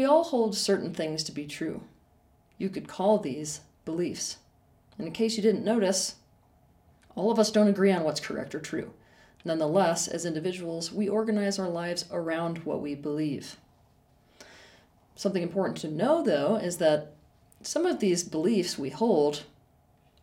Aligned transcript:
we 0.00 0.06
all 0.06 0.24
hold 0.24 0.56
certain 0.56 0.94
things 0.94 1.22
to 1.22 1.30
be 1.30 1.44
true. 1.44 1.82
You 2.56 2.70
could 2.70 2.88
call 2.88 3.18
these 3.18 3.60
beliefs. 3.84 4.38
And 4.96 5.06
in 5.06 5.12
case 5.12 5.36
you 5.36 5.42
didn't 5.42 5.62
notice, 5.62 6.14
all 7.14 7.30
of 7.30 7.38
us 7.38 7.50
don't 7.50 7.68
agree 7.68 7.92
on 7.92 8.02
what's 8.02 8.18
correct 8.18 8.54
or 8.54 8.60
true. 8.60 8.94
Nonetheless, 9.44 10.08
as 10.08 10.24
individuals, 10.24 10.90
we 10.90 11.06
organize 11.06 11.58
our 11.58 11.68
lives 11.68 12.06
around 12.10 12.64
what 12.64 12.80
we 12.80 12.94
believe. 12.94 13.58
Something 15.16 15.42
important 15.42 15.76
to 15.82 15.90
know, 15.90 16.22
though, 16.22 16.56
is 16.56 16.78
that 16.78 17.12
some 17.60 17.84
of 17.84 18.00
these 18.00 18.24
beliefs 18.24 18.78
we 18.78 18.88
hold, 18.88 19.42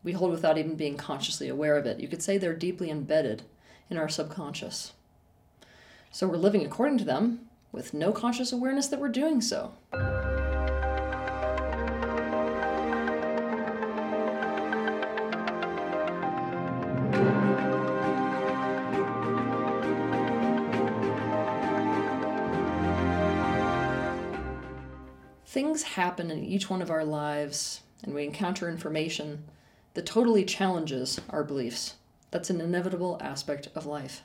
we 0.03 0.13
hold 0.13 0.31
without 0.31 0.57
even 0.57 0.73
being 0.73 0.97
consciously 0.97 1.49
aware 1.49 1.77
of 1.77 1.85
it. 1.85 1.99
You 1.99 2.07
could 2.07 2.23
say 2.23 2.39
they're 2.39 2.55
deeply 2.55 2.89
embedded 2.89 3.43
in 3.91 3.97
our 3.99 4.09
subconscious. 4.09 4.93
So 6.09 6.27
we're 6.27 6.37
living 6.37 6.65
according 6.65 6.97
to 6.97 7.05
them 7.05 7.47
with 7.71 7.93
no 7.93 8.11
conscious 8.11 8.51
awareness 8.51 8.87
that 8.87 8.99
we're 8.99 9.09
doing 9.09 9.41
so. 9.41 9.73
Things 25.45 25.81
happen 25.83 26.29
in 26.29 26.43
each 26.43 26.69
one 26.69 26.81
of 26.83 26.91
our 26.91 27.03
lives, 27.03 27.81
and 28.03 28.13
we 28.13 28.23
encounter 28.23 28.69
information 28.69 29.45
that 29.95 30.05
totally 30.05 30.45
challenges 30.45 31.19
our 31.31 31.43
beliefs. 31.43 31.95
That's 32.29 32.51
an 32.51 32.61
inevitable 32.61 33.17
aspect 33.21 33.69
of 33.73 33.87
life. 33.87 34.21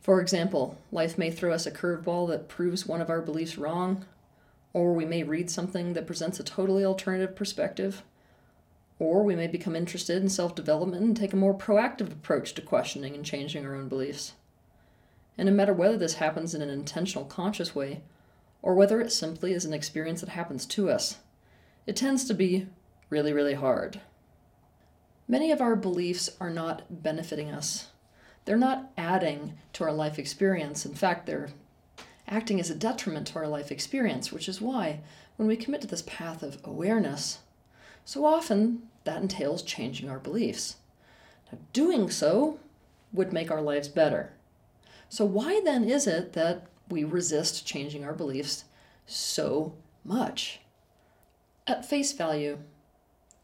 For 0.00 0.20
example, 0.20 0.78
life 0.92 1.18
may 1.18 1.30
throw 1.30 1.52
us 1.52 1.66
a 1.66 1.70
curveball 1.70 2.28
that 2.28 2.48
proves 2.48 2.86
one 2.86 3.00
of 3.00 3.10
our 3.10 3.20
beliefs 3.20 3.58
wrong, 3.58 4.04
or 4.72 4.94
we 4.94 5.04
may 5.04 5.22
read 5.22 5.50
something 5.50 5.92
that 5.94 6.06
presents 6.06 6.38
a 6.38 6.44
totally 6.44 6.84
alternative 6.84 7.34
perspective, 7.34 8.02
or 8.98 9.22
we 9.22 9.36
may 9.36 9.46
become 9.46 9.76
interested 9.76 10.22
in 10.22 10.28
self 10.28 10.54
development 10.54 11.02
and 11.02 11.16
take 11.16 11.32
a 11.32 11.36
more 11.36 11.56
proactive 11.56 12.12
approach 12.12 12.54
to 12.54 12.62
questioning 12.62 13.14
and 13.14 13.24
changing 13.24 13.66
our 13.66 13.74
own 13.74 13.88
beliefs. 13.88 14.34
And 15.36 15.48
no 15.48 15.54
matter 15.54 15.72
whether 15.72 15.96
this 15.96 16.14
happens 16.14 16.54
in 16.54 16.62
an 16.62 16.70
intentional, 16.70 17.24
conscious 17.24 17.74
way, 17.74 18.02
or 18.62 18.74
whether 18.74 19.00
it 19.00 19.12
simply 19.12 19.52
is 19.52 19.64
an 19.64 19.72
experience 19.72 20.20
that 20.20 20.30
happens 20.30 20.66
to 20.66 20.90
us, 20.90 21.18
it 21.86 21.96
tends 21.96 22.24
to 22.26 22.34
be 22.34 22.66
really, 23.08 23.32
really 23.32 23.54
hard. 23.54 24.00
Many 25.28 25.52
of 25.52 25.60
our 25.60 25.76
beliefs 25.76 26.30
are 26.40 26.50
not 26.50 27.02
benefiting 27.02 27.50
us. 27.50 27.88
They're 28.48 28.56
not 28.56 28.90
adding 28.96 29.58
to 29.74 29.84
our 29.84 29.92
life 29.92 30.18
experience. 30.18 30.86
In 30.86 30.94
fact, 30.94 31.26
they're 31.26 31.50
acting 32.26 32.58
as 32.58 32.70
a 32.70 32.74
detriment 32.74 33.26
to 33.26 33.38
our 33.40 33.46
life 33.46 33.70
experience, 33.70 34.32
which 34.32 34.48
is 34.48 34.58
why, 34.58 35.00
when 35.36 35.46
we 35.46 35.54
commit 35.54 35.82
to 35.82 35.86
this 35.86 36.00
path 36.06 36.42
of 36.42 36.56
awareness, 36.64 37.40
so 38.06 38.24
often 38.24 38.88
that 39.04 39.20
entails 39.20 39.60
changing 39.60 40.08
our 40.08 40.18
beliefs. 40.18 40.76
Now, 41.52 41.58
doing 41.74 42.08
so 42.08 42.58
would 43.12 43.34
make 43.34 43.50
our 43.50 43.60
lives 43.60 43.88
better. 43.88 44.32
So, 45.10 45.26
why 45.26 45.60
then 45.62 45.84
is 45.84 46.06
it 46.06 46.32
that 46.32 46.68
we 46.88 47.04
resist 47.04 47.66
changing 47.66 48.02
our 48.02 48.14
beliefs 48.14 48.64
so 49.04 49.74
much? 50.04 50.60
At 51.66 51.84
face 51.84 52.14
value, 52.14 52.60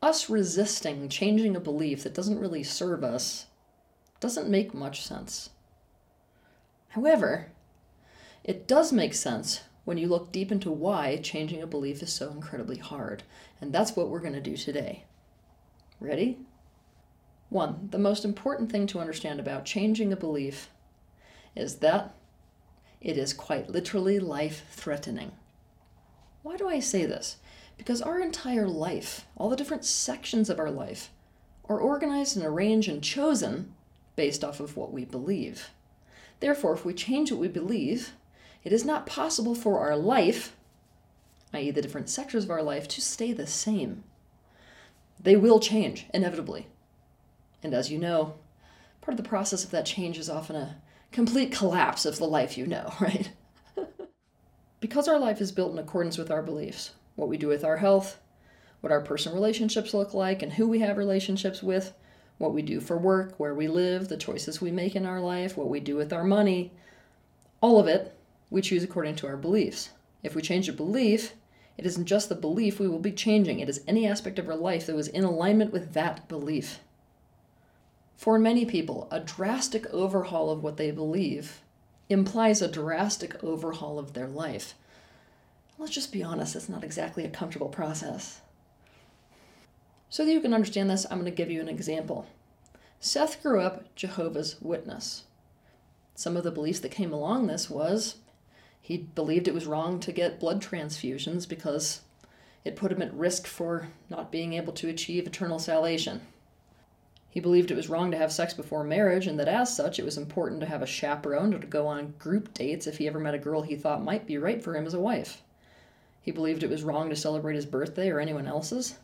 us 0.01 0.31
resisting 0.31 1.11
changing 1.11 1.57
a 1.57 1.61
belief 1.61 2.05
that 2.05 2.15
doesn't 2.15 2.41
really 2.41 2.63
serve 2.63 3.05
us 3.05 3.49
doesn't 4.21 4.49
make 4.49 4.75
much 4.75 5.03
sense. 5.03 5.51
However, 6.89 7.53
it 8.45 8.69
does 8.69 8.93
make 8.93 9.15
sense 9.15 9.63
when 9.85 9.99
you 9.99 10.09
look 10.09 10.33
deep 10.33 10.51
into 10.53 10.71
why 10.71 11.17
changing 11.17 11.63
a 11.63 11.67
belief 11.67 12.03
is 12.03 12.13
so 12.13 12.31
incredibly 12.31 12.79
hard, 12.79 13.23
and 13.61 13.73
that's 13.73 13.97
what 13.97 14.09
we're 14.09 14.21
going 14.21 14.35
to 14.35 14.41
do 14.41 14.57
today. 14.57 15.05
Ready? 16.01 16.39
One, 17.49 17.89
the 17.91 17.99
most 17.99 18.25
important 18.25 18.71
thing 18.71 18.87
to 18.89 18.99
understand 18.99 19.41
about 19.41 19.65
changing 19.65 20.13
a 20.13 20.17
belief 20.17 20.71
is 21.55 21.77
that 21.77 22.15
it 23.01 23.19
is 23.19 23.33
quite 23.33 23.71
literally 23.71 24.19
life 24.19 24.65
threatening. 24.71 25.33
Why 26.43 26.57
do 26.57 26.69
I 26.69 26.81
say 26.81 27.05
this? 27.07 27.37
Because 27.77 28.01
our 28.01 28.21
entire 28.21 28.67
life, 28.67 29.27
all 29.37 29.49
the 29.49 29.57
different 29.57 29.85
sections 29.85 30.49
of 30.49 30.59
our 30.59 30.71
life, 30.71 31.11
are 31.69 31.79
organized 31.79 32.37
and 32.37 32.45
arranged 32.45 32.89
and 32.89 33.03
chosen 33.03 33.75
based 34.17 34.45
off 34.45 34.61
of 34.61 34.77
what 34.77 34.93
we 34.93 35.05
believe. 35.05 35.71
Therefore, 36.41 36.75
if 36.75 36.85
we 36.85 36.95
change 36.95 37.31
what 37.31 37.41
we 37.41 37.49
believe, 37.49 38.13
it 38.63 38.73
is 38.73 38.85
not 38.85 39.07
possible 39.07 39.55
for 39.55 39.79
our 39.81 39.97
life, 39.97 40.57
i.e., 41.53 41.71
the 41.71 41.83
different 41.83 42.09
sectors 42.09 42.45
of 42.45 42.51
our 42.51 42.63
life, 42.63 42.89
to 42.89 43.01
stay 43.01 43.33
the 43.33 43.47
same. 43.47 44.05
They 45.21 45.37
will 45.37 45.61
change, 45.61 46.07
inevitably. 46.13 46.67
And 47.63 47.75
as 47.75 47.91
you 47.91 47.99
know, 47.99 48.35
part 49.01 49.19
of 49.19 49.23
the 49.23 49.29
process 49.29 49.65
of 49.65 49.71
that 49.71 49.87
change 49.87 50.19
is 50.19 50.29
often 50.29 50.57
a 50.57 50.77
complete 51.13 51.53
collapse 51.53 52.05
of 52.05 52.19
the 52.19 52.27
life 52.27 52.59
you 52.59 52.67
know, 52.67 52.93
right? 53.01 53.31
because 54.81 55.09
our 55.09 55.19
life 55.19 55.41
is 55.41 55.53
built 55.53 55.73
in 55.73 55.79
accordance 55.79 56.19
with 56.19 56.31
our 56.31 56.43
beliefs, 56.43 56.93
what 57.17 57.29
we 57.29 57.39
do 57.39 57.49
with 57.49 57.65
our 57.65 57.79
health, 57.79 58.19
what 58.81 58.93
our 58.93 59.01
personal 59.01 59.35
relationships 59.35 59.95
look 59.95 60.13
like, 60.13 60.43
and 60.43 60.55
who 60.55 60.69
we 60.69 60.81
have 60.81 60.99
relationships 60.99 61.63
with, 61.63 61.95
what 62.39 62.53
we 62.53 62.63
do 62.63 62.81
for 62.81 62.99
work, 62.99 63.35
where 63.39 63.55
we 63.55 63.69
live, 63.69 64.09
the 64.09 64.17
choices 64.17 64.61
we 64.61 64.71
make 64.71 64.97
in 64.97 65.07
our 65.07 65.21
life, 65.21 65.57
what 65.57 65.69
we 65.69 65.81
do 65.81 65.97
with 65.97 66.13
our 66.13 66.25
money, 66.25 66.73
all 67.61 67.79
of 67.79 67.87
it, 67.87 68.15
we 68.51 68.61
choose 68.61 68.83
according 68.85 69.17
to 69.17 69.27
our 69.27 69.37
beliefs. 69.37 69.91
If 70.23 70.35
we 70.35 70.43
change 70.43 70.69
a 70.69 70.73
belief, 70.73 71.35
it 71.77 71.87
isn't 71.87 72.07
just 72.07 72.29
the 72.29 72.35
belief 72.35 72.79
we 72.79 72.89
will 72.89 72.99
be 72.99 73.13
changing, 73.13 73.61
it 73.61 73.69
is 73.69 73.83
any 73.87 74.07
aspect 74.07 74.39
of 74.39 74.49
our 74.49 74.57
life 74.57 74.87
that 74.87 74.97
was 74.97 75.09
in 75.09 75.25
alignment 75.25 75.73
with 75.73 75.93
that 75.93 76.29
belief. 76.29 76.81
For 78.17 78.39
many 78.39 78.65
people, 78.65 79.09
a 79.11 79.21
drastic 79.21 79.87
overhaul 79.93 80.51
of 80.51 80.63
what 80.63 80.77
they 80.77 80.91
believe 80.91 81.63
implies 82.09 82.63
a 82.63 82.69
drastic 82.69 83.43
overhaul 83.43 83.99
of 83.99 84.13
their 84.13 84.29
life. 84.29 84.75
Let's 85.79 85.93
just 85.93 86.13
be 86.13 86.23
honest, 86.23 86.55
it's 86.55 86.69
not 86.69 86.85
exactly 86.85 87.25
a 87.25 87.31
comfortable 87.31 87.69
process. 87.69 88.41
So 90.15 90.25
that 90.25 90.33
you 90.33 90.41
can 90.41 90.55
understand 90.55 90.89
this, 90.89 91.07
I'm 91.11 91.19
going 91.19 91.25
to 91.25 91.37
give 91.37 91.51
you 91.51 91.61
an 91.61 91.69
example. 91.69 92.27
Seth 93.01 93.43
grew 93.43 93.61
up 93.61 93.93
Jehovah's 93.97 94.55
Witness. 94.61 95.25
Some 96.15 96.37
of 96.37 96.45
the 96.45 96.53
beliefs 96.53 96.79
that 96.79 96.93
came 96.93 97.13
along 97.13 97.49
this 97.49 97.69
was 97.69 98.19
he 98.81 98.97
believed 98.97 99.49
it 99.49 99.55
was 99.55 99.67
wrong 99.67 99.99
to 99.99 100.13
get 100.13 100.39
blood 100.39 100.63
transfusions 100.63 101.49
because 101.49 102.03
it 102.65 102.77
put 102.77 102.93
him 102.93 103.03
at 103.03 103.13
risk 103.13 103.49
for 103.49 103.89
not 104.09 104.31
being 104.31 104.53
able 104.53 104.73
to 104.75 104.89
achieve 104.89 105.27
eternal 105.27 105.59
salvation. 105.59 106.21
He 107.29 107.41
believed 107.41 107.73
it 107.73 107.77
was 107.77 107.89
wrong 107.89 108.13
to 108.13 108.17
have 108.17 108.31
sex 108.31 108.55
before 108.55 108.85
marriage, 108.85 109.27
and 109.27 109.37
that 109.41 109.49
as 109.49 109.77
such, 109.77 109.99
it 109.99 110.05
was 110.05 110.17
important 110.17 110.61
to 110.61 110.69
have 110.69 110.83
a 110.83 110.87
chaperone 110.87 111.53
or 111.53 111.59
to 111.59 111.67
go 111.67 111.89
on 111.89 112.15
group 112.21 112.55
dates 112.55 112.87
if 112.87 112.99
he 112.99 113.09
ever 113.09 113.19
met 113.19 113.35
a 113.35 113.39
girl 113.39 113.63
he 113.63 113.75
thought 113.75 114.05
might 114.05 114.29
be 114.29 114.39
right 114.39 114.63
for 114.63 114.77
him 114.77 114.87
as 114.87 114.95
a 114.95 115.01
wife. 115.01 115.43
He 116.23 116.31
believed 116.31 116.63
it 116.63 116.71
was 116.71 116.85
wrong 116.85 117.11
to 117.11 117.17
celebrate 117.17 117.57
his 117.57 117.67
birthday 117.67 118.11
or 118.11 118.21
anyone 118.21 118.47
else's. 118.47 118.97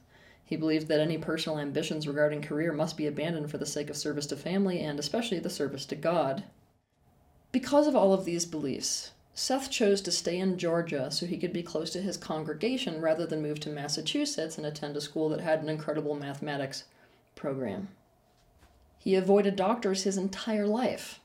He 0.50 0.56
believed 0.56 0.88
that 0.88 0.98
any 0.98 1.16
personal 1.16 1.60
ambitions 1.60 2.08
regarding 2.08 2.42
career 2.42 2.72
must 2.72 2.96
be 2.96 3.06
abandoned 3.06 3.52
for 3.52 3.58
the 3.58 3.64
sake 3.64 3.88
of 3.88 3.96
service 3.96 4.26
to 4.26 4.36
family 4.36 4.80
and 4.80 4.98
especially 4.98 5.38
the 5.38 5.48
service 5.48 5.86
to 5.86 5.94
God. 5.94 6.42
Because 7.52 7.86
of 7.86 7.94
all 7.94 8.12
of 8.12 8.24
these 8.24 8.46
beliefs, 8.46 9.12
Seth 9.32 9.70
chose 9.70 10.00
to 10.00 10.10
stay 10.10 10.40
in 10.40 10.58
Georgia 10.58 11.08
so 11.12 11.24
he 11.24 11.38
could 11.38 11.52
be 11.52 11.62
close 11.62 11.90
to 11.90 12.02
his 12.02 12.16
congregation 12.16 13.00
rather 13.00 13.26
than 13.26 13.42
move 13.42 13.60
to 13.60 13.70
Massachusetts 13.70 14.58
and 14.58 14.66
attend 14.66 14.96
a 14.96 15.00
school 15.00 15.28
that 15.28 15.40
had 15.40 15.62
an 15.62 15.68
incredible 15.68 16.16
mathematics 16.16 16.82
program. 17.36 17.86
He 18.98 19.14
avoided 19.14 19.54
doctors 19.54 20.02
his 20.02 20.18
entire 20.18 20.66
life, 20.66 21.20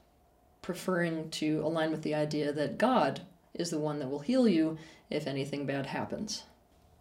preferring 0.61 1.31
to 1.31 1.61
align 1.65 1.89
with 1.89 2.03
the 2.03 2.13
idea 2.13 2.53
that 2.53 2.77
God 2.77 3.21
is 3.55 3.71
the 3.71 3.79
one 3.79 3.97
that 3.97 4.09
will 4.11 4.19
heal 4.19 4.47
you 4.47 4.77
if 5.09 5.25
anything 5.25 5.65
bad 5.65 5.87
happens. 5.87 6.43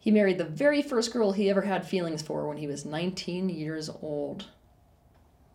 He 0.04 0.10
married 0.10 0.36
the 0.36 0.44
very 0.44 0.82
first 0.82 1.14
girl 1.14 1.32
he 1.32 1.48
ever 1.48 1.62
had 1.62 1.88
feelings 1.88 2.20
for 2.20 2.46
when 2.46 2.58
he 2.58 2.66
was 2.66 2.84
19 2.84 3.48
years 3.48 3.88
old. 4.02 4.50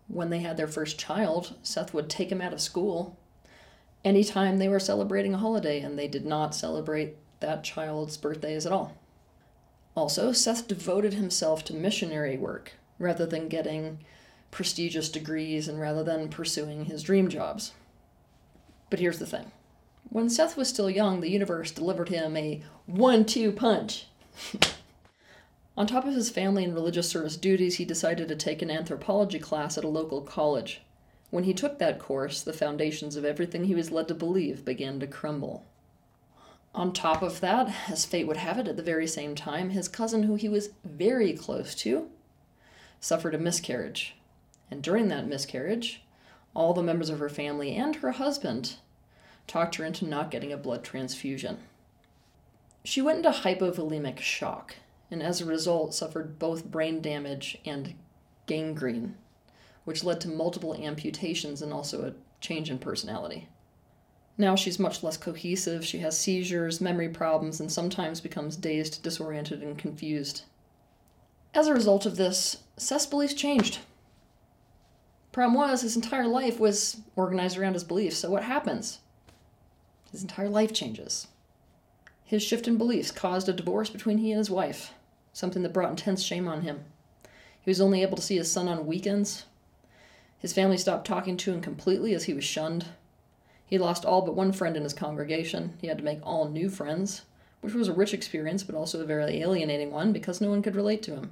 When 0.08 0.32
they 0.32 0.40
had 0.40 0.58
their 0.58 0.68
first 0.68 0.98
child, 0.98 1.54
Seth 1.62 1.94
would 1.94 2.10
take 2.10 2.32
him 2.32 2.42
out 2.42 2.52
of 2.52 2.60
school 2.60 3.16
anytime 4.04 4.58
they 4.58 4.68
were 4.68 4.80
celebrating 4.80 5.36
a 5.36 5.38
holiday, 5.38 5.82
and 5.82 6.00
they 6.00 6.08
did 6.08 6.26
not 6.26 6.56
celebrate 6.56 7.18
that 7.42 7.64
child's 7.64 8.18
birthdays 8.18 8.66
at 8.66 8.72
all. 8.72 8.98
Also, 9.96 10.32
Seth 10.32 10.68
devoted 10.68 11.14
himself 11.14 11.64
to 11.66 11.76
missionary 11.76 12.36
work 12.36 12.72
rather 12.98 13.28
than 13.28 13.50
getting 13.50 14.00
prestigious 14.50 15.10
degrees 15.10 15.68
and 15.68 15.80
rather 15.80 16.04
than 16.04 16.28
pursuing 16.28 16.86
his 16.86 17.04
dream 17.04 17.30
jobs. 17.30 17.74
But 18.90 19.00
here's 19.00 19.20
the 19.20 19.28
thing 19.28 19.52
when 20.10 20.28
Seth 20.28 20.58
was 20.58 20.70
still 20.70 20.90
young, 20.90 21.22
the 21.22 21.30
universe 21.30 21.70
delivered 21.70 22.10
him 22.10 22.36
a 22.36 22.64
one 22.88 23.26
two 23.26 23.52
punch. 23.52 24.08
On 25.78 25.88
top 25.88 26.06
of 26.06 26.14
his 26.14 26.30
family 26.30 26.64
and 26.64 26.74
religious 26.74 27.08
service 27.08 27.38
duties, 27.38 27.76
he 27.76 27.86
decided 27.86 28.28
to 28.28 28.36
take 28.36 28.62
an 28.62 28.70
anthropology 28.70 29.40
class 29.40 29.78
at 29.78 29.84
a 29.84 29.88
local 29.88 30.22
college. 30.22 30.82
When 31.30 31.44
he 31.44 31.54
took 31.54 31.80
that 31.80 32.00
course, 32.00 32.42
the 32.42 32.54
foundations 32.54 33.16
of 33.16 33.24
everything 33.24 33.66
he 33.66 33.76
was 33.76 33.92
led 33.92 34.08
to 34.08 34.16
believe 34.16 34.66
began 34.66 35.00
to 35.00 35.08
crumble. 35.08 35.64
On 36.74 36.92
top 36.92 37.22
of 37.22 37.40
that, 37.40 37.74
as 37.90 38.06
fate 38.06 38.28
would 38.28 38.38
have 38.38 38.58
it, 38.60 38.68
at 38.68 38.78
the 38.78 38.84
very 38.84 39.08
same 39.08 39.36
time, 39.36 39.70
his 39.72 39.88
cousin, 39.88 40.24
who 40.24 40.36
he 40.36 40.50
was 40.50 40.70
very 40.84 41.34
close 41.34 41.74
to, 41.76 42.10
suffered 43.00 43.34
a 43.34 43.40
miscarriage. 43.40 44.16
And 44.70 44.84
during 44.84 45.08
that 45.08 45.28
miscarriage, 45.28 46.04
all 46.54 46.74
the 46.74 46.84
members 46.84 47.10
of 47.10 47.20
her 47.20 47.30
family 47.30 47.76
and 47.76 47.96
her 47.98 48.12
husband 48.12 48.76
talked 49.48 49.76
her 49.76 49.86
into 49.86 50.06
not 50.06 50.32
getting 50.32 50.52
a 50.52 50.58
blood 50.58 50.84
transfusion. 50.84 51.58
She 52.90 53.04
went 53.04 53.18
into 53.18 53.30
hypovolemic 53.30 54.18
shock, 54.18 54.78
and 55.12 55.22
as 55.22 55.40
a 55.40 55.46
result, 55.46 55.94
suffered 55.94 56.40
both 56.40 56.72
brain 56.72 57.04
damage 57.04 57.60
and 57.64 57.94
gangrene, 58.48 59.16
which 59.86 60.04
led 60.04 60.20
to 60.22 60.28
multiple 60.28 60.74
amputations 60.74 61.62
and 61.62 61.72
also 61.72 62.04
a 62.04 62.16
change 62.42 62.72
in 62.72 62.80
personality. 62.80 63.48
Now 64.40 64.56
she's 64.56 64.80
much 64.80 65.04
less 65.04 65.18
cohesive, 65.18 65.86
she 65.86 66.00
has 66.00 66.18
seizures, 66.18 66.82
memory 66.82 67.10
problems, 67.10 67.60
and 67.60 67.72
sometimes 67.72 68.22
becomes 68.22 68.56
dazed, 68.56 69.04
disoriented, 69.04 69.62
and 69.62 69.78
confused. 69.78 70.46
As 71.54 71.68
a 71.68 71.76
result 71.76 72.08
of 72.08 72.18
this, 72.18 72.64
Seth's 72.76 73.06
beliefs 73.06 73.36
changed. 73.36 73.82
Was, 75.38 75.82
his 75.84 75.96
entire 75.96 76.26
life 76.26 76.60
was 76.60 77.02
organized 77.16 77.56
around 77.56 77.74
his 77.74 77.84
beliefs, 77.84 78.18
so 78.18 78.32
what 78.32 78.46
happens? 78.46 78.98
His 80.12 80.24
entire 80.24 80.50
life 80.50 80.74
changes. 80.74 81.28
His 82.30 82.44
shift 82.44 82.68
in 82.68 82.78
beliefs 82.78 83.10
caused 83.10 83.50
a 83.50 83.54
divorce 83.54 83.90
between 83.90 84.20
he 84.20 84.32
and 84.32 84.38
his 84.38 84.52
wife, 84.52 84.94
something 85.34 85.64
that 85.64 85.74
brought 85.74 85.90
intense 85.90 86.22
shame 86.22 86.48
on 86.48 86.62
him. 86.62 86.86
He 87.60 87.72
was 87.72 87.82
only 87.82 88.04
able 88.04 88.18
to 88.18 88.22
see 88.22 88.38
his 88.38 88.52
son 88.52 88.68
on 88.68 88.86
weekends. 88.86 89.46
His 90.38 90.54
family 90.54 90.78
stopped 90.78 91.08
talking 91.08 91.38
to 91.38 91.52
him 91.52 91.60
completely 91.60 92.14
as 92.14 92.26
he 92.26 92.36
was 92.36 92.44
shunned. 92.44 92.86
He 93.66 93.80
lost 93.80 94.06
all 94.06 94.22
but 94.22 94.36
one 94.36 94.52
friend 94.52 94.78
in 94.78 94.84
his 94.84 94.94
congregation. 94.94 95.74
He 95.82 95.88
had 95.88 95.98
to 95.98 96.04
make 96.04 96.20
all 96.22 96.48
new 96.48 96.70
friends, 96.70 97.24
which 97.62 97.74
was 97.74 97.88
a 97.88 97.94
rich 97.94 98.14
experience, 98.14 98.62
but 98.62 98.76
also 98.76 99.02
a 99.02 99.06
very 99.06 99.42
alienating 99.42 99.90
one 99.90 100.14
because 100.14 100.40
no 100.40 100.52
one 100.52 100.62
could 100.62 100.76
relate 100.76 101.02
to 101.02 101.16
him. 101.16 101.32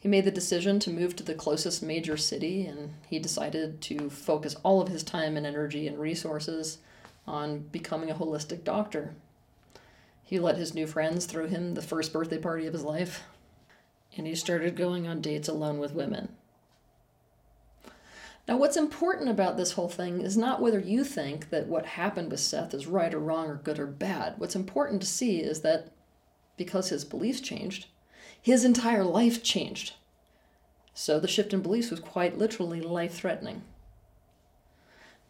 He 0.00 0.08
made 0.08 0.24
the 0.24 0.30
decision 0.30 0.80
to 0.80 0.90
move 0.90 1.14
to 1.16 1.22
the 1.22 1.34
closest 1.34 1.82
major 1.82 2.16
city, 2.16 2.64
and 2.64 2.94
he 3.06 3.18
decided 3.18 3.82
to 3.82 4.08
focus 4.08 4.56
all 4.62 4.80
of 4.80 4.88
his 4.88 5.02
time 5.02 5.36
and 5.36 5.44
energy 5.44 5.86
and 5.86 5.98
resources 5.98 6.78
on 7.26 7.68
becoming 7.70 8.10
a 8.10 8.14
holistic 8.14 8.64
doctor. 8.64 9.14
He 10.34 10.40
let 10.40 10.56
his 10.56 10.74
new 10.74 10.88
friends 10.88 11.26
throw 11.26 11.46
him 11.46 11.74
the 11.74 11.80
first 11.80 12.12
birthday 12.12 12.38
party 12.38 12.66
of 12.66 12.72
his 12.72 12.82
life, 12.82 13.22
and 14.16 14.26
he 14.26 14.34
started 14.34 14.74
going 14.74 15.06
on 15.06 15.20
dates 15.20 15.46
alone 15.46 15.78
with 15.78 15.94
women. 15.94 16.34
Now, 18.48 18.56
what's 18.56 18.76
important 18.76 19.28
about 19.28 19.56
this 19.56 19.74
whole 19.74 19.88
thing 19.88 20.22
is 20.22 20.36
not 20.36 20.60
whether 20.60 20.80
you 20.80 21.04
think 21.04 21.50
that 21.50 21.68
what 21.68 21.86
happened 21.86 22.32
with 22.32 22.40
Seth 22.40 22.74
is 22.74 22.88
right 22.88 23.14
or 23.14 23.20
wrong 23.20 23.46
or 23.46 23.54
good 23.54 23.78
or 23.78 23.86
bad. 23.86 24.34
What's 24.38 24.56
important 24.56 25.02
to 25.02 25.06
see 25.06 25.38
is 25.38 25.60
that 25.60 25.92
because 26.56 26.88
his 26.88 27.04
beliefs 27.04 27.40
changed, 27.40 27.86
his 28.42 28.64
entire 28.64 29.04
life 29.04 29.40
changed. 29.40 29.92
So 30.94 31.20
the 31.20 31.28
shift 31.28 31.54
in 31.54 31.62
beliefs 31.62 31.92
was 31.92 32.00
quite 32.00 32.38
literally 32.38 32.80
life 32.80 33.14
threatening. 33.14 33.62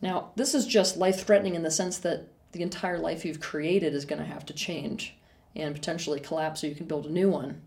Now, 0.00 0.30
this 0.34 0.54
is 0.54 0.66
just 0.66 0.96
life 0.96 1.26
threatening 1.26 1.56
in 1.56 1.62
the 1.62 1.70
sense 1.70 1.98
that 1.98 2.28
the 2.54 2.62
entire 2.62 2.98
life 2.98 3.24
you've 3.24 3.40
created 3.40 3.94
is 3.94 4.06
going 4.06 4.20
to 4.20 4.24
have 4.24 4.46
to 4.46 4.54
change 4.54 5.14
and 5.54 5.74
potentially 5.74 6.18
collapse 6.18 6.60
so 6.60 6.66
you 6.66 6.74
can 6.74 6.86
build 6.86 7.04
a 7.04 7.12
new 7.12 7.28
one. 7.28 7.60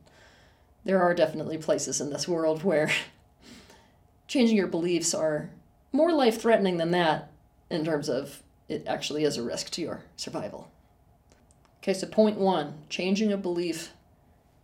There 0.83 1.01
are 1.01 1.13
definitely 1.13 1.57
places 1.57 2.01
in 2.01 2.09
this 2.09 2.27
world 2.27 2.63
where 2.63 2.89
changing 4.27 4.57
your 4.57 4.67
beliefs 4.67 5.13
are 5.13 5.49
more 5.91 6.11
life 6.11 6.41
threatening 6.41 6.77
than 6.77 6.91
that 6.91 7.31
in 7.69 7.85
terms 7.85 8.09
of 8.09 8.41
it 8.69 8.85
actually 8.87 9.23
is 9.23 9.37
a 9.37 9.43
risk 9.43 9.69
to 9.71 9.81
your 9.81 10.01
survival. 10.15 10.71
Okay, 11.83 11.93
so 11.93 12.07
point 12.07 12.37
one 12.37 12.75
changing 12.89 13.31
a 13.31 13.37
belief 13.37 13.93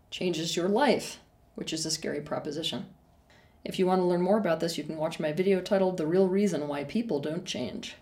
changes 0.10 0.56
your 0.56 0.68
life, 0.68 1.20
which 1.56 1.74
is 1.74 1.86
a 1.86 1.92
scary 1.92 2.22
proposition. 2.22 2.86
If 3.64 3.80
you 3.80 3.86
want 3.86 4.02
to 4.02 4.06
learn 4.06 4.22
more 4.22 4.38
about 4.38 4.60
this, 4.60 4.78
you 4.78 4.84
can 4.84 4.98
watch 4.98 5.20
my 5.20 5.32
video 5.32 5.62
titled 5.62 5.98
The 5.98 6.08
Real 6.08 6.28
Reason 6.28 6.68
Why 6.68 6.84
People 6.84 7.20
Don't 7.20 7.46
Change. 7.46 7.96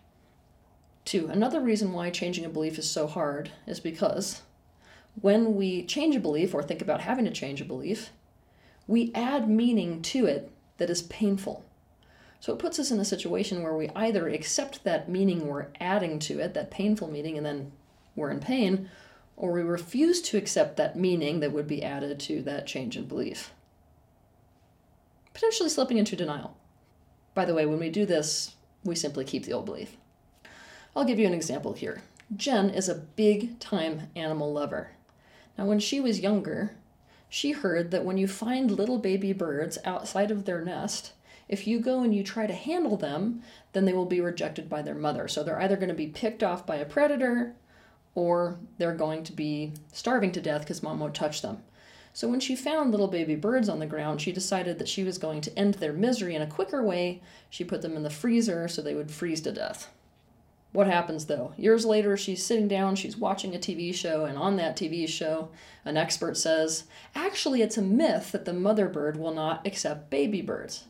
Two, 1.06 1.27
another 1.27 1.59
reason 1.59 1.94
why 1.94 2.09
changing 2.09 2.45
a 2.45 2.50
belief 2.50 2.77
is 2.77 2.89
so 2.89 3.07
hard 3.07 3.51
is 3.65 3.80
because 3.80 4.42
when 5.19 5.56
we 5.56 5.83
change 5.86 6.15
a 6.15 6.19
belief 6.19 6.53
or 6.53 6.63
think 6.63 6.81
about 6.81 7.01
having 7.01 7.25
to 7.25 7.31
change 7.31 7.59
a 7.59 7.65
belief, 7.65 8.12
we 8.88 9.12
add 9.13 9.50
meaning 9.50 10.01
to 10.01 10.25
it 10.25 10.51
that 10.77 10.89
is 10.89 11.01
painful. 11.03 11.65
So 12.39 12.53
it 12.53 12.59
puts 12.59 12.80
us 12.80 12.92
in 12.92 13.00
a 13.00 13.06
situation 13.06 13.62
where 13.62 13.75
we 13.75 13.89
either 13.89 14.27
accept 14.27 14.83
that 14.83 15.09
meaning 15.09 15.48
we're 15.48 15.68
adding 15.80 16.18
to 16.19 16.39
it, 16.39 16.53
that 16.56 16.71
painful 16.71 17.09
meaning, 17.09 17.38
and 17.38 17.45
then 17.45 17.71
we're 18.15 18.31
in 18.31 18.39
pain, 18.39 18.89
or 19.38 19.51
we 19.51 19.62
refuse 19.62 20.21
to 20.24 20.38
accept 20.38 20.77
that 20.77 20.95
meaning 20.95 21.39
that 21.39 21.51
would 21.51 21.68
be 21.68 21.83
added 21.83 22.19
to 22.19 22.42
that 22.44 22.65
change 22.68 22.98
in 22.98 23.06
belief. 23.06 23.51
Potentially 25.33 25.69
slipping 25.69 25.98
into 25.98 26.15
denial. 26.15 26.57
By 27.33 27.45
the 27.45 27.53
way, 27.53 27.65
when 27.65 27.80
we 27.80 27.89
do 27.89 28.06
this, 28.06 28.56
we 28.83 28.95
simply 28.95 29.24
keep 29.24 29.45
the 29.45 29.53
old 29.53 29.65
belief. 29.65 29.95
I'll 30.95 31.05
give 31.05 31.19
you 31.19 31.27
an 31.27 31.33
example 31.33 31.73
here. 31.73 32.01
Jen 32.35 32.69
is 32.69 32.89
a 32.89 32.95
big 32.95 33.59
time 33.59 34.09
animal 34.15 34.51
lover. 34.51 34.91
Now, 35.57 35.65
when 35.65 35.79
she 35.79 36.01
was 36.01 36.19
younger, 36.19 36.71
she 37.29 37.51
heard 37.51 37.91
that 37.91 38.03
when 38.03 38.17
you 38.17 38.27
find 38.27 38.69
little 38.69 38.97
baby 38.97 39.31
birds 39.31 39.77
outside 39.85 40.31
of 40.31 40.45
their 40.45 40.63
nest, 40.63 41.13
if 41.47 41.65
you 41.65 41.79
go 41.79 42.01
and 42.01 42.13
you 42.13 42.23
try 42.23 42.47
to 42.47 42.53
handle 42.53 42.97
them, 42.97 43.41
then 43.73 43.85
they 43.85 43.93
will 43.93 44.05
be 44.05 44.21
rejected 44.21 44.69
by 44.69 44.81
their 44.81 44.95
mother. 44.95 45.27
So 45.27 45.43
they're 45.43 45.61
either 45.61 45.75
going 45.75 45.89
to 45.89 45.95
be 45.95 46.07
picked 46.07 46.43
off 46.43 46.65
by 46.65 46.77
a 46.77 46.85
predator 46.85 47.55
or 48.15 48.57
they're 48.77 48.95
going 48.95 49.23
to 49.23 49.33
be 49.33 49.73
starving 49.93 50.31
to 50.33 50.41
death 50.41 50.61
because 50.61 50.83
mom 50.83 50.99
won't 50.99 51.15
touch 51.15 51.41
them. 51.41 51.63
So 52.13 52.27
when 52.27 52.41
she 52.41 52.55
found 52.57 52.91
little 52.91 53.07
baby 53.07 53.35
birds 53.35 53.69
on 53.69 53.79
the 53.79 53.85
ground, 53.85 54.19
she 54.19 54.33
decided 54.33 54.79
that 54.79 54.89
she 54.89 55.03
was 55.05 55.17
going 55.17 55.39
to 55.41 55.57
end 55.57 55.75
their 55.75 55.93
misery 55.93 56.35
in 56.35 56.41
a 56.41 56.47
quicker 56.47 56.83
way. 56.83 57.21
She 57.49 57.63
put 57.63 57.81
them 57.81 57.95
in 57.95 58.03
the 58.03 58.09
freezer 58.09 58.67
so 58.67 58.81
they 58.81 58.95
would 58.95 59.11
freeze 59.11 59.39
to 59.41 59.53
death. 59.53 59.89
What 60.73 60.88
happens 60.88 61.25
though? 61.25 61.53
Years 61.57 61.85
later, 61.85 62.15
she's 62.15 62.45
sitting 62.45 62.68
down, 62.68 62.95
she's 62.95 63.18
watching 63.18 63.53
a 63.53 63.59
TV 63.59 63.94
show, 63.94 64.25
and 64.25 64.38
on 64.38 64.56
that 64.56 64.77
TV 64.77 65.07
show, 65.07 65.50
an 65.83 65.97
expert 65.97 66.38
says, 66.38 66.85
actually, 67.13 67.62
it's 67.62 67.77
a 67.77 67.81
myth 67.81 68.31
that 68.31 68.45
the 68.45 68.53
mother 68.53 68.88
bird 68.88 69.18
will 69.18 69.33
not 69.33 69.68
accept 69.68 70.09
baby 70.09 70.41
birds. 70.41 70.85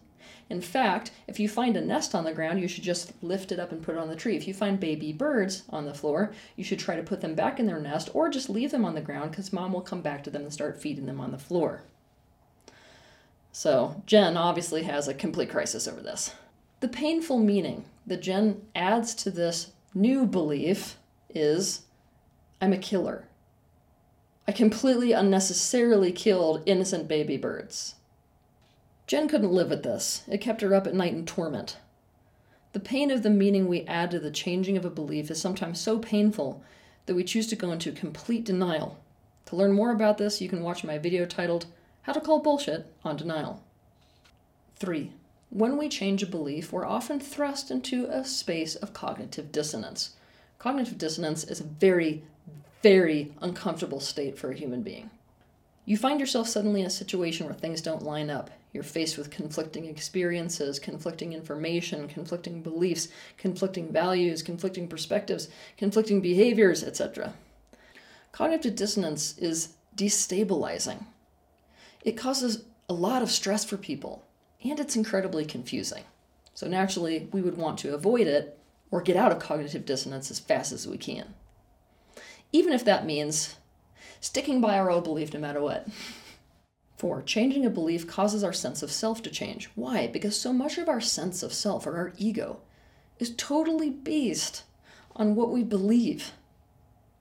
In 0.51 0.61
fact, 0.61 1.11
if 1.27 1.39
you 1.39 1.47
find 1.47 1.77
a 1.77 1.81
nest 1.81 2.13
on 2.13 2.25
the 2.25 2.33
ground, 2.33 2.59
you 2.59 2.67
should 2.67 2.83
just 2.83 3.13
lift 3.23 3.53
it 3.53 3.59
up 3.59 3.71
and 3.71 3.81
put 3.81 3.95
it 3.95 3.97
on 3.97 4.09
the 4.09 4.17
tree. 4.17 4.35
If 4.35 4.49
you 4.49 4.53
find 4.53 4.79
baby 4.79 5.13
birds 5.13 5.63
on 5.69 5.85
the 5.85 5.93
floor, 5.93 6.33
you 6.57 6.63
should 6.65 6.77
try 6.77 6.97
to 6.97 7.03
put 7.03 7.21
them 7.21 7.35
back 7.35 7.57
in 7.57 7.65
their 7.65 7.79
nest 7.79 8.09
or 8.13 8.29
just 8.29 8.49
leave 8.49 8.71
them 8.71 8.83
on 8.83 8.93
the 8.93 9.01
ground 9.01 9.31
because 9.31 9.53
mom 9.53 9.71
will 9.71 9.81
come 9.81 10.01
back 10.01 10.25
to 10.25 10.29
them 10.29 10.41
and 10.41 10.51
start 10.51 10.81
feeding 10.81 11.05
them 11.05 11.21
on 11.21 11.31
the 11.31 11.37
floor. 11.37 11.83
So, 13.53 14.03
Jen 14.05 14.35
obviously 14.35 14.83
has 14.83 15.07
a 15.07 15.13
complete 15.13 15.49
crisis 15.49 15.87
over 15.87 16.01
this. 16.01 16.35
The 16.81 16.89
painful 16.89 17.39
meaning 17.39 17.85
that 18.05 18.21
Jen 18.21 18.61
adds 18.75 19.13
to 19.15 19.31
this 19.31 19.71
new 19.93 20.25
belief 20.25 20.97
is 21.29 21.81
I'm 22.61 22.73
a 22.73 22.77
killer. 22.77 23.27
I 24.47 24.51
completely 24.51 25.11
unnecessarily 25.11 26.11
killed 26.11 26.63
innocent 26.65 27.07
baby 27.07 27.37
birds. 27.37 27.95
Jen 29.07 29.27
couldn't 29.27 29.51
live 29.51 29.69
with 29.69 29.83
this. 29.83 30.23
It 30.27 30.39
kept 30.39 30.61
her 30.61 30.73
up 30.73 30.87
at 30.87 30.93
night 30.93 31.13
in 31.13 31.25
torment. 31.25 31.77
The 32.73 32.79
pain 32.79 33.11
of 33.11 33.23
the 33.23 33.29
meaning 33.29 33.67
we 33.67 33.81
add 33.81 34.11
to 34.11 34.19
the 34.19 34.31
changing 34.31 34.77
of 34.77 34.85
a 34.85 34.89
belief 34.89 35.29
is 35.29 35.41
sometimes 35.41 35.79
so 35.79 35.99
painful 35.99 36.63
that 37.05 37.15
we 37.15 37.23
choose 37.23 37.47
to 37.47 37.55
go 37.55 37.71
into 37.71 37.91
complete 37.91 38.45
denial. 38.45 38.97
To 39.47 39.55
learn 39.55 39.73
more 39.73 39.91
about 39.91 40.17
this, 40.17 40.39
you 40.39 40.47
can 40.47 40.63
watch 40.63 40.83
my 40.83 40.97
video 40.97 41.25
titled 41.25 41.65
How 42.03 42.13
to 42.13 42.21
Call 42.21 42.39
Bullshit 42.39 42.85
on 43.03 43.17
Denial. 43.17 43.61
3. 44.77 45.11
When 45.51 45.77
we 45.77 45.89
change 45.89 46.23
a 46.23 46.27
belief, 46.27 46.71
we're 46.71 46.85
often 46.85 47.19
thrust 47.19 47.71
into 47.71 48.05
a 48.05 48.23
space 48.23 48.75
of 48.75 48.93
cognitive 48.93 49.51
dissonance. 49.51 50.15
Cognitive 50.59 50.97
dissonance 50.97 51.43
is 51.43 51.59
a 51.59 51.65
very, 51.65 52.23
very 52.81 53.33
uncomfortable 53.41 53.99
state 53.99 54.39
for 54.39 54.49
a 54.49 54.55
human 54.55 54.81
being. 54.81 55.09
You 55.83 55.97
find 55.97 56.21
yourself 56.21 56.47
suddenly 56.47 56.79
in 56.79 56.87
a 56.87 56.89
situation 56.89 57.45
where 57.45 57.53
things 57.53 57.81
don't 57.81 58.01
line 58.01 58.29
up. 58.29 58.49
You're 58.71 58.81
faced 58.81 59.17
with 59.17 59.29
conflicting 59.29 59.87
experiences, 59.87 60.79
conflicting 60.79 61.33
information, 61.33 62.07
conflicting 62.07 62.61
beliefs, 62.61 63.09
conflicting 63.37 63.91
values, 63.91 64.41
conflicting 64.41 64.87
perspectives, 64.87 65.49
conflicting 65.75 66.21
behaviors, 66.21 66.81
etc. 66.81 67.33
Cognitive 68.31 68.77
dissonance 68.77 69.37
is 69.37 69.73
destabilizing. 69.97 71.07
It 72.05 72.13
causes 72.13 72.63
a 72.87 72.93
lot 72.93 73.21
of 73.21 73.29
stress 73.29 73.65
for 73.65 73.75
people 73.75 74.23
and 74.63 74.79
it's 74.79 74.95
incredibly 74.95 75.45
confusing. 75.45 76.03
So 76.53 76.67
naturally, 76.67 77.27
we 77.31 77.41
would 77.41 77.57
want 77.57 77.79
to 77.79 77.93
avoid 77.93 78.27
it 78.27 78.57
or 78.91 79.01
get 79.01 79.15
out 79.15 79.31
of 79.31 79.39
cognitive 79.39 79.85
dissonance 79.85 80.29
as 80.29 80.39
fast 80.39 80.71
as 80.71 80.87
we 80.87 80.97
can. 80.97 81.33
Even 82.51 82.73
if 82.73 82.83
that 82.85 83.05
means 83.05 83.55
sticking 84.19 84.61
by 84.61 84.77
our 84.77 84.91
old 84.91 85.03
belief 85.03 85.33
no 85.33 85.39
matter 85.39 85.61
what. 85.61 85.87
Four, 86.97 87.23
changing 87.23 87.65
a 87.65 87.69
belief 87.69 88.05
causes 88.05 88.43
our 88.43 88.53
sense 88.53 88.83
of 88.83 88.91
self 88.91 89.23
to 89.23 89.31
change. 89.31 89.69
Why? 89.73 90.05
Because 90.05 90.39
so 90.39 90.53
much 90.53 90.77
of 90.77 90.87
our 90.87 91.01
sense 91.01 91.41
of 91.41 91.53
self 91.53 91.87
or 91.87 91.95
our 91.95 92.13
ego 92.17 92.59
is 93.17 93.33
totally 93.35 93.89
based 93.89 94.63
on 95.15 95.35
what 95.35 95.51
we 95.51 95.63
believe. 95.63 96.33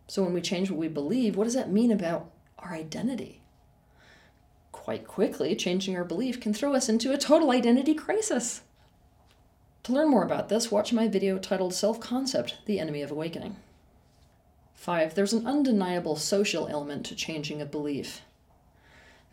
So 0.07 0.23
when 0.23 0.35
we 0.35 0.43
change 0.43 0.71
what 0.71 0.79
we 0.79 0.89
believe, 0.89 1.37
what 1.37 1.45
does 1.45 1.55
that 1.55 1.73
mean 1.73 1.91
about 1.91 2.31
our 2.59 2.75
identity? 2.75 3.40
Quite 4.81 5.07
quickly, 5.07 5.55
changing 5.55 5.95
our 5.95 6.05
belief 6.05 6.41
can 6.41 6.55
throw 6.55 6.75
us 6.75 6.89
into 6.89 7.13
a 7.13 7.19
total 7.19 7.51
identity 7.51 7.93
crisis. 7.93 8.63
To 9.83 9.93
learn 9.93 10.09
more 10.09 10.25
about 10.25 10.49
this, 10.49 10.71
watch 10.71 10.91
my 10.91 11.07
video 11.07 11.39
titled 11.39 11.75
Self 11.75 12.01
Concept 12.01 12.57
The 12.65 12.81
Enemy 12.81 13.03
of 13.03 13.11
Awakening. 13.11 13.57
5. 14.75 15.15
There's 15.15 15.35
an 15.35 15.47
undeniable 15.47 16.17
social 16.17 16.67
element 16.67 17.05
to 17.07 17.15
changing 17.15 17.61
a 17.61 17.67
belief. 17.67 18.23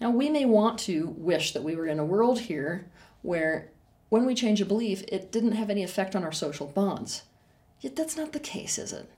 Now, 0.02 0.12
we 0.12 0.30
may 0.30 0.44
want 0.44 0.80
to 0.80 1.16
wish 1.18 1.54
that 1.54 1.64
we 1.64 1.78
were 1.78 1.88
in 1.88 1.98
a 1.98 2.06
world 2.06 2.42
here 2.42 2.86
where 3.22 3.70
when 4.10 4.26
we 4.26 4.36
change 4.36 4.60
a 4.60 4.66
belief, 4.66 5.02
it 5.08 5.32
didn't 5.32 5.54
have 5.54 5.70
any 5.70 5.82
effect 5.82 6.14
on 6.14 6.26
our 6.26 6.34
social 6.34 6.68
bonds. 6.68 7.24
Yet 7.80 7.96
that's 7.96 8.18
not 8.18 8.34
the 8.34 8.42
case, 8.42 8.78
is 8.78 8.92
it? 8.92 9.10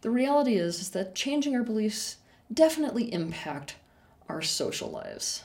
The 0.00 0.10
reality 0.10 0.56
is, 0.56 0.80
is 0.80 0.90
that 0.90 1.14
changing 1.14 1.54
our 1.54 1.62
beliefs 1.62 2.16
definitely 2.52 3.12
impact 3.12 3.76
our 4.28 4.42
social 4.42 4.90
lives. 4.90 5.44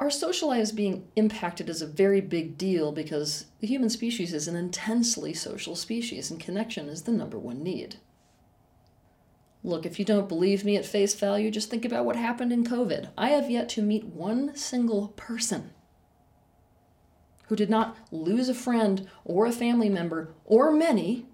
Our 0.00 0.08
social 0.08 0.48
lives 0.48 0.72
being 0.72 1.06
impacted 1.14 1.68
is 1.68 1.82
a 1.82 1.86
very 1.86 2.22
big 2.22 2.56
deal 2.56 2.90
because 2.90 3.44
the 3.60 3.66
human 3.66 3.90
species 3.90 4.32
is 4.32 4.48
an 4.48 4.56
intensely 4.56 5.34
social 5.34 5.76
species 5.76 6.30
and 6.30 6.40
connection 6.40 6.88
is 6.88 7.02
the 7.02 7.12
number 7.12 7.38
one 7.38 7.62
need. 7.62 7.96
Look, 9.62 9.84
if 9.84 9.98
you 9.98 10.06
don't 10.06 10.26
believe 10.26 10.64
me 10.64 10.78
at 10.78 10.86
face 10.86 11.12
value, 11.14 11.50
just 11.50 11.68
think 11.68 11.84
about 11.84 12.06
what 12.06 12.16
happened 12.16 12.50
in 12.50 12.64
COVID. 12.64 13.10
I 13.18 13.28
have 13.28 13.50
yet 13.50 13.68
to 13.70 13.82
meet 13.82 14.06
one 14.06 14.56
single 14.56 15.08
person 15.08 15.72
who 17.48 17.56
did 17.56 17.68
not 17.68 17.94
lose 18.10 18.48
a 18.48 18.54
friend 18.54 19.06
or 19.26 19.44
a 19.44 19.52
family 19.52 19.90
member 19.90 20.32
or 20.46 20.72
many 20.72 21.26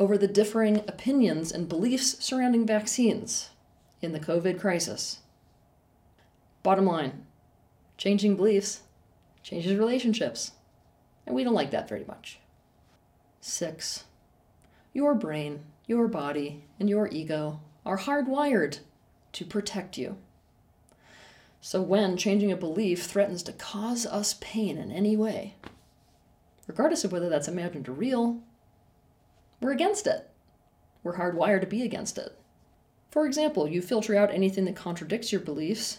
over 0.00 0.18
the 0.18 0.26
differing 0.26 0.78
opinions 0.88 1.52
and 1.52 1.68
beliefs 1.68 2.16
surrounding 2.24 2.66
vaccines 2.66 3.50
in 4.02 4.10
the 4.10 4.18
COVID 4.18 4.58
crisis. 4.58 5.20
Bottom 6.64 6.86
line 6.86 7.24
changing 7.98 8.36
beliefs 8.36 8.82
changes 9.42 9.76
relationships, 9.76 10.52
and 11.26 11.34
we 11.34 11.44
don't 11.44 11.54
like 11.54 11.70
that 11.72 11.88
very 11.88 12.04
much. 12.04 12.38
Six, 13.40 14.04
your 14.92 15.14
brain, 15.14 15.64
your 15.86 16.08
body, 16.08 16.64
and 16.80 16.88
your 16.88 17.08
ego 17.08 17.60
are 17.84 17.98
hardwired 17.98 18.78
to 19.32 19.44
protect 19.44 19.98
you. 19.98 20.16
So 21.60 21.82
when 21.82 22.16
changing 22.16 22.52
a 22.52 22.56
belief 22.56 23.04
threatens 23.04 23.42
to 23.44 23.52
cause 23.52 24.06
us 24.06 24.36
pain 24.40 24.78
in 24.78 24.92
any 24.92 25.16
way, 25.16 25.56
regardless 26.66 27.04
of 27.04 27.12
whether 27.12 27.28
that's 27.28 27.48
imagined 27.48 27.88
or 27.88 27.92
real, 27.92 28.40
we're 29.60 29.72
against 29.72 30.06
it. 30.06 30.30
We're 31.02 31.16
hardwired 31.16 31.62
to 31.62 31.66
be 31.66 31.82
against 31.82 32.18
it. 32.18 32.38
For 33.10 33.26
example, 33.26 33.66
you 33.66 33.82
filter 33.82 34.16
out 34.16 34.32
anything 34.32 34.66
that 34.66 34.76
contradicts 34.76 35.32
your 35.32 35.40
beliefs 35.40 35.98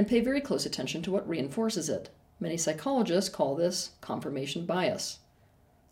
and 0.00 0.08
pay 0.08 0.20
very 0.20 0.40
close 0.40 0.64
attention 0.64 1.02
to 1.02 1.10
what 1.10 1.28
reinforces 1.28 1.90
it. 1.90 2.08
Many 2.40 2.56
psychologists 2.56 3.28
call 3.28 3.54
this 3.54 3.90
confirmation 4.00 4.64
bias. 4.64 5.18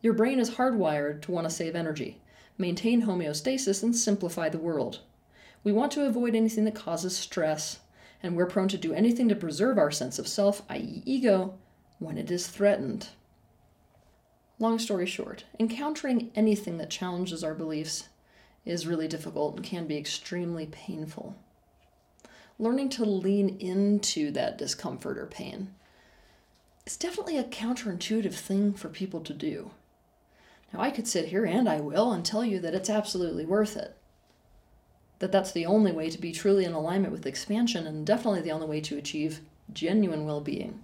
Your 0.00 0.14
brain 0.14 0.38
is 0.38 0.52
hardwired 0.52 1.20
to 1.20 1.30
want 1.30 1.46
to 1.46 1.54
save 1.54 1.76
energy, 1.76 2.18
maintain 2.56 3.02
homeostasis, 3.02 3.82
and 3.82 3.94
simplify 3.94 4.48
the 4.48 4.56
world. 4.56 5.00
We 5.62 5.72
want 5.72 5.92
to 5.92 6.06
avoid 6.06 6.34
anything 6.34 6.64
that 6.64 6.74
causes 6.74 7.18
stress, 7.18 7.80
and 8.22 8.34
we're 8.34 8.46
prone 8.46 8.68
to 8.68 8.78
do 8.78 8.94
anything 8.94 9.28
to 9.28 9.36
preserve 9.36 9.76
our 9.76 9.90
sense 9.90 10.18
of 10.18 10.26
self, 10.26 10.62
i.e., 10.70 11.02
ego, 11.04 11.58
when 11.98 12.16
it 12.16 12.30
is 12.30 12.46
threatened. 12.46 13.08
Long 14.58 14.78
story 14.78 15.04
short, 15.04 15.44
encountering 15.60 16.30
anything 16.34 16.78
that 16.78 16.88
challenges 16.88 17.44
our 17.44 17.54
beliefs 17.54 18.08
is 18.64 18.86
really 18.86 19.06
difficult 19.06 19.56
and 19.56 19.66
can 19.66 19.86
be 19.86 19.98
extremely 19.98 20.64
painful. 20.64 21.36
Learning 22.58 22.88
to 22.88 23.04
lean 23.04 23.56
into 23.60 24.30
that 24.32 24.58
discomfort 24.58 25.16
or 25.16 25.26
pain 25.26 25.74
is 26.86 26.96
definitely 26.96 27.38
a 27.38 27.44
counterintuitive 27.44 28.34
thing 28.34 28.72
for 28.72 28.88
people 28.88 29.20
to 29.20 29.32
do. 29.32 29.70
Now, 30.72 30.80
I 30.80 30.90
could 30.90 31.06
sit 31.06 31.26
here, 31.26 31.44
and 31.44 31.68
I 31.68 31.80
will, 31.80 32.12
and 32.12 32.24
tell 32.24 32.44
you 32.44 32.58
that 32.60 32.74
it's 32.74 32.90
absolutely 32.90 33.46
worth 33.46 33.76
it. 33.76 33.96
That 35.20 35.32
that's 35.32 35.52
the 35.52 35.66
only 35.66 35.92
way 35.92 36.10
to 36.10 36.20
be 36.20 36.32
truly 36.32 36.64
in 36.64 36.72
alignment 36.72 37.12
with 37.12 37.26
expansion, 37.26 37.86
and 37.86 38.06
definitely 38.06 38.42
the 38.42 38.52
only 38.52 38.66
way 38.66 38.80
to 38.82 38.98
achieve 38.98 39.40
genuine 39.72 40.24
well 40.24 40.40
being. 40.40 40.82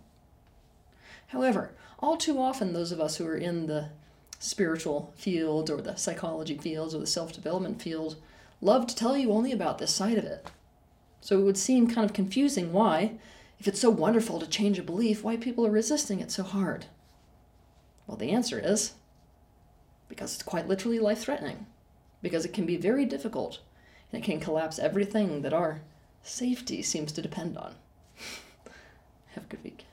However, 1.29 1.73
all 1.99 2.17
too 2.17 2.39
often, 2.39 2.73
those 2.73 2.93
of 2.93 3.01
us 3.01 3.17
who 3.17 3.27
are 3.27 3.37
in 3.37 3.67
the 3.67 3.89
spiritual 4.39 5.13
field 5.17 5.71
or 5.71 5.81
the 5.81 5.97
psychology 5.97 6.59
fields 6.59 6.95
or 6.95 6.99
the 6.99 7.07
self 7.07 7.33
development 7.33 7.83
field 7.83 8.17
love 8.61 8.87
to 8.87 8.95
tell 8.95 9.17
you 9.17 9.33
only 9.33 9.53
about 9.53 9.79
this 9.79 9.95
side 9.95 10.19
of 10.19 10.25
it. 10.25 10.47
So 11.25 11.39
it 11.39 11.43
would 11.43 11.57
seem 11.57 11.89
kind 11.89 12.05
of 12.05 12.13
confusing 12.13 12.71
why, 12.71 13.13
if 13.59 13.67
it's 13.67 13.81
so 13.81 13.89
wonderful 13.89 14.39
to 14.39 14.47
change 14.47 14.79
a 14.79 14.83
belief, 14.83 15.25
why 15.25 15.39
people 15.39 15.67
are 15.67 15.71
resisting 15.71 16.21
it 16.21 16.31
so 16.31 16.43
hard. 16.43 16.85
Well, 18.07 18.19
the 18.19 18.31
answer 18.31 18.61
is 18.63 18.93
because 20.07 20.35
it's 20.35 20.43
quite 20.43 20.69
literally 20.69 20.99
life 20.99 21.21
threatening, 21.21 21.65
because 22.21 22.45
it 22.45 22.53
can 22.53 22.67
be 22.67 22.77
very 22.77 23.07
difficult, 23.07 23.61
and 24.13 24.23
it 24.23 24.27
can 24.27 24.39
collapse 24.39 24.79
everything 24.79 25.41
that 25.41 25.55
our 25.55 25.81
safety 26.23 26.83
seems 26.83 27.11
to 27.13 27.23
depend 27.23 27.57
on. 27.57 27.75
Have 29.29 29.45
a 29.45 29.49
good 29.49 29.65
week. 29.65 29.87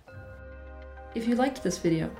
If 1.15 1.29
you 1.29 1.35
liked 1.35 1.63
this 1.63 1.77
video, 1.77 2.11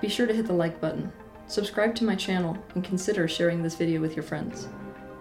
be 0.00 0.08
sure 0.08 0.28
to 0.28 0.34
hit 0.34 0.46
the 0.46 0.52
like 0.52 0.80
button, 0.80 1.12
subscribe 1.48 1.96
to 1.96 2.04
my 2.04 2.14
channel, 2.14 2.56
and 2.76 2.84
consider 2.84 3.26
sharing 3.26 3.64
this 3.64 3.74
video 3.74 4.00
with 4.00 4.14
your 4.14 4.22
friends. 4.22 4.68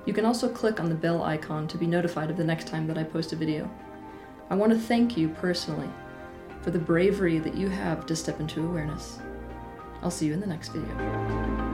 You 0.05 0.13
can 0.13 0.25
also 0.25 0.49
click 0.49 0.79
on 0.79 0.89
the 0.89 0.95
bell 0.95 1.23
icon 1.23 1.67
to 1.69 1.77
be 1.77 1.87
notified 1.87 2.29
of 2.29 2.37
the 2.37 2.43
next 2.43 2.67
time 2.67 2.87
that 2.87 2.97
I 2.97 3.03
post 3.03 3.33
a 3.33 3.35
video. 3.35 3.69
I 4.49 4.55
want 4.55 4.71
to 4.71 4.77
thank 4.77 5.17
you 5.17 5.29
personally 5.29 5.89
for 6.61 6.71
the 6.71 6.79
bravery 6.79 7.39
that 7.39 7.55
you 7.55 7.69
have 7.69 8.05
to 8.07 8.15
step 8.15 8.39
into 8.39 8.65
awareness. 8.65 9.19
I'll 10.01 10.11
see 10.11 10.25
you 10.25 10.33
in 10.33 10.41
the 10.41 10.47
next 10.47 10.69
video. 10.69 11.72